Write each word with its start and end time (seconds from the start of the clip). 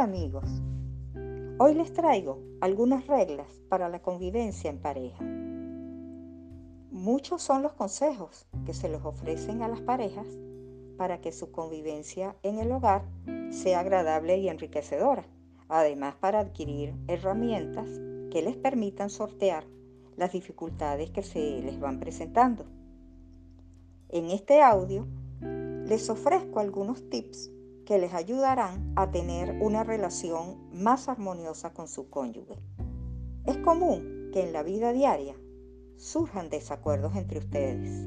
amigos? 0.00 0.44
Hoy 1.58 1.74
les 1.74 1.92
traigo 1.92 2.42
algunas 2.62 3.06
reglas 3.06 3.46
para 3.68 3.90
la 3.90 4.00
convivencia 4.00 4.70
en 4.70 4.78
pareja. 4.78 5.22
Muchos 6.90 7.42
son 7.42 7.62
los 7.62 7.74
consejos 7.74 8.46
que 8.64 8.72
se 8.72 8.88
les 8.88 9.04
ofrecen 9.04 9.62
a 9.62 9.68
las 9.68 9.82
parejas 9.82 10.26
para 10.96 11.20
que 11.20 11.32
su 11.32 11.52
convivencia 11.52 12.34
en 12.42 12.58
el 12.58 12.72
hogar 12.72 13.04
sea 13.50 13.80
agradable 13.80 14.38
y 14.38 14.48
enriquecedora. 14.48 15.26
Además, 15.68 16.14
para 16.16 16.40
adquirir 16.40 16.94
herramientas 17.06 17.90
que 18.30 18.40
les 18.42 18.56
permitan 18.56 19.10
sortear 19.10 19.64
las 20.16 20.32
dificultades 20.32 21.10
que 21.10 21.22
se 21.22 21.60
les 21.60 21.78
van 21.78 22.00
presentando. 22.00 22.64
En 24.08 24.30
este 24.30 24.62
audio 24.62 25.06
les 25.84 26.08
ofrezco 26.08 26.58
algunos 26.58 27.08
tips 27.10 27.50
que 27.90 27.98
les 27.98 28.14
ayudarán 28.14 28.92
a 28.94 29.10
tener 29.10 29.60
una 29.60 29.82
relación 29.82 30.70
más 30.72 31.08
armoniosa 31.08 31.72
con 31.72 31.88
su 31.88 32.08
cónyuge. 32.08 32.54
Es 33.44 33.56
común 33.56 34.30
que 34.32 34.44
en 34.44 34.52
la 34.52 34.62
vida 34.62 34.92
diaria 34.92 35.34
surjan 35.96 36.50
desacuerdos 36.50 37.16
entre 37.16 37.40
ustedes. 37.40 38.06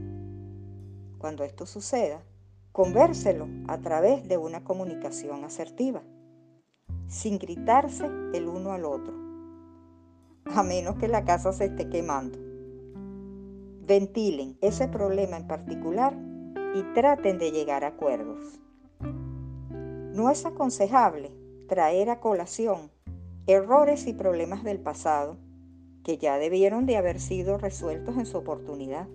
Cuando 1.18 1.44
esto 1.44 1.66
suceda, 1.66 2.24
convérselo 2.72 3.50
a 3.68 3.78
través 3.80 4.26
de 4.30 4.38
una 4.38 4.64
comunicación 4.64 5.44
asertiva, 5.44 6.02
sin 7.10 7.38
gritarse 7.38 8.06
el 8.34 8.48
uno 8.48 8.72
al 8.72 8.86
otro, 8.86 9.14
a 10.46 10.64
menos 10.64 10.96
que 10.96 11.10
la 11.10 11.26
casa 11.26 11.52
se 11.52 11.66
esté 11.66 11.90
quemando. 11.90 12.40
Ventilen 13.86 14.58
ese 14.62 14.88
problema 14.88 15.36
en 15.36 15.46
particular 15.46 16.18
y 16.74 16.84
traten 16.94 17.38
de 17.38 17.52
llegar 17.52 17.84
a 17.84 17.88
acuerdos. 17.88 18.63
No 20.14 20.30
es 20.30 20.46
aconsejable 20.46 21.32
traer 21.68 22.12
a 22.12 22.20
colación 22.20 22.92
errores 23.48 24.06
y 24.06 24.14
problemas 24.14 24.64
del 24.64 24.80
pasado 24.80 25.38
que 26.04 26.20
ya 26.20 26.38
debieron 26.38 26.86
de 26.86 26.98
haber 26.98 27.20
sido 27.20 27.58
resueltos 27.58 28.16
en 28.18 28.28
su 28.28 28.38
oportunidad. 28.38 29.08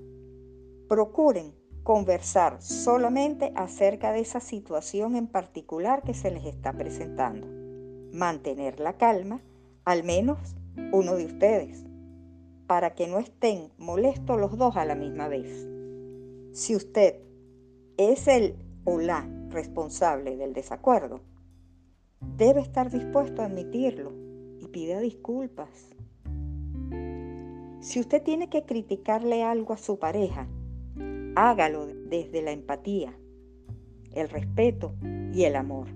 Procuren 0.89 1.55
conversar 1.85 2.61
solamente 2.61 3.53
acerca 3.55 4.11
de 4.11 4.19
esa 4.19 4.41
situación 4.41 5.15
en 5.15 5.29
particular 5.29 6.03
que 6.03 6.15
se 6.15 6.33
les 6.33 6.45
está 6.45 6.73
presentando. 6.73 7.47
Mantener 8.13 8.81
la 8.81 8.97
calma, 8.97 9.41
al 9.85 10.03
menos 10.03 10.57
uno 10.91 11.15
de 11.15 11.27
ustedes, 11.27 11.85
para 12.67 12.97
que 12.97 13.07
no 13.07 13.21
estén 13.21 13.71
molestos 13.79 14.41
los 14.41 14.59
dos 14.59 14.77
a 14.77 14.85
la 14.85 14.97
misma 14.97 15.29
vez. 15.29 15.65
Si 16.53 16.75
usted 16.75 17.21
es 17.97 18.27
el 18.27 18.57
o 18.85 18.99
la 18.99 19.38
responsable 19.51 20.37
del 20.37 20.53
desacuerdo, 20.53 21.21
debe 22.37 22.61
estar 22.61 22.91
dispuesto 22.91 23.43
a 23.43 23.47
admitirlo 23.47 24.13
y 24.61 24.69
pida 24.69 25.01
disculpas. 25.01 25.95
Si 27.81 28.01
usted 28.01 28.23
tiene 28.23 28.49
que 28.49 28.65
criticarle 28.65 29.45
algo 29.45 29.73
a 29.73 29.79
su 29.79 29.99
pareja, 29.99 30.49
hágalo 31.37 31.87
desde 31.87 32.43
la 32.43 32.51
empatía, 32.51 33.17
el 34.13 34.29
respeto 34.29 34.95
y 35.33 35.45
el 35.45 35.57
amor. 35.57 35.89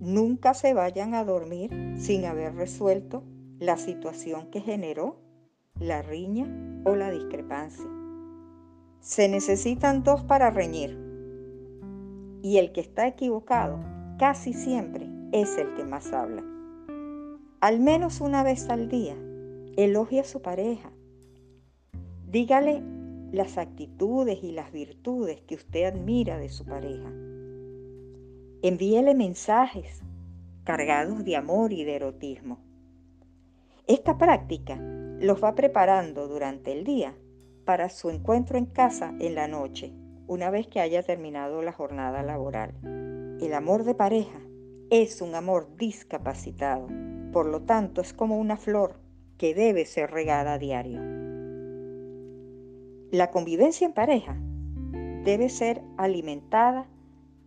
Nunca 0.00 0.54
se 0.54 0.74
vayan 0.74 1.14
a 1.14 1.24
dormir 1.24 1.70
sin 1.96 2.24
haber 2.24 2.54
resuelto 2.54 3.24
la 3.58 3.76
situación 3.76 4.50
que 4.50 4.60
generó 4.60 5.20
la 5.80 6.02
riña 6.02 6.46
o 6.84 6.94
la 6.94 7.10
discrepancia. 7.10 7.86
Se 9.00 9.28
necesitan 9.28 10.02
dos 10.04 10.22
para 10.24 10.50
reñir 10.50 11.07
y 12.42 12.58
el 12.58 12.72
que 12.72 12.80
está 12.80 13.06
equivocado 13.06 13.78
casi 14.18 14.52
siempre 14.52 15.08
es 15.32 15.56
el 15.58 15.74
que 15.74 15.84
más 15.84 16.12
habla. 16.12 16.42
Al 17.60 17.80
menos 17.80 18.20
una 18.20 18.42
vez 18.42 18.68
al 18.68 18.88
día, 18.88 19.16
elogie 19.76 20.20
a 20.20 20.24
su 20.24 20.42
pareja. 20.42 20.90
Dígale 22.26 22.82
las 23.32 23.58
actitudes 23.58 24.42
y 24.42 24.52
las 24.52 24.72
virtudes 24.72 25.40
que 25.42 25.56
usted 25.56 25.84
admira 25.84 26.38
de 26.38 26.48
su 26.48 26.64
pareja. 26.64 27.10
Envíele 28.62 29.14
mensajes 29.14 30.02
cargados 30.64 31.24
de 31.24 31.36
amor 31.36 31.72
y 31.72 31.84
de 31.84 31.96
erotismo. 31.96 32.58
Esta 33.86 34.18
práctica 34.18 34.76
los 34.76 35.42
va 35.42 35.54
preparando 35.54 36.28
durante 36.28 36.72
el 36.72 36.84
día 36.84 37.14
para 37.64 37.88
su 37.88 38.10
encuentro 38.10 38.58
en 38.58 38.66
casa 38.66 39.14
en 39.18 39.34
la 39.34 39.48
noche 39.48 39.92
una 40.28 40.50
vez 40.50 40.66
que 40.68 40.80
haya 40.80 41.02
terminado 41.02 41.62
la 41.62 41.72
jornada 41.72 42.22
laboral. 42.22 42.74
El 43.40 43.54
amor 43.54 43.84
de 43.84 43.94
pareja 43.94 44.38
es 44.90 45.22
un 45.22 45.34
amor 45.34 45.74
discapacitado, 45.76 46.86
por 47.32 47.46
lo 47.46 47.62
tanto 47.62 48.02
es 48.02 48.12
como 48.12 48.38
una 48.38 48.58
flor 48.58 49.00
que 49.38 49.54
debe 49.54 49.86
ser 49.86 50.10
regada 50.10 50.54
a 50.54 50.58
diario. 50.58 51.00
La 53.10 53.30
convivencia 53.30 53.86
en 53.86 53.94
pareja 53.94 54.36
debe 55.24 55.48
ser 55.48 55.82
alimentada 55.96 56.86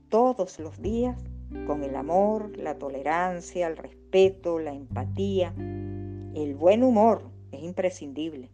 todos 0.10 0.60
los 0.60 0.82
días 0.82 1.24
con 1.68 1.84
el 1.84 1.96
amor, 1.96 2.58
la 2.58 2.80
tolerancia, 2.80 3.68
el 3.68 3.78
respeto, 3.78 4.58
la 4.58 4.74
empatía, 4.74 5.54
el 5.56 6.56
buen 6.56 6.84
humor 6.84 7.30
es 7.52 7.62
imprescindible 7.62 8.50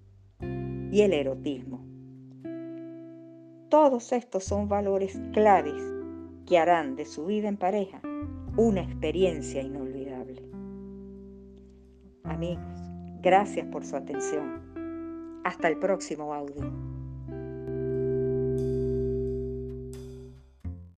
y 0.92 1.02
el 1.02 1.14
erotismo. 1.14 1.97
Todos 3.70 4.14
estos 4.14 4.46
son 4.46 4.70
valores 4.70 5.20
claves 5.34 5.84
que 6.46 6.58
harán 6.58 6.96
de 6.96 7.04
su 7.04 7.26
vida 7.26 7.50
en 7.50 7.58
pareja 7.58 8.02
una 8.56 8.82
experiencia 8.82 9.62
inolvidable. 9.62 10.42
Amigos, 12.24 12.80
gracias 13.22 13.68
por 13.68 13.86
su 13.86 13.98
atención. 13.98 15.42
Hasta 15.44 15.68
el 15.68 15.78
próximo 15.80 16.34
audio. 16.34 16.72